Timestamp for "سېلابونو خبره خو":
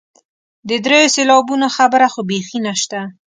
1.15-2.21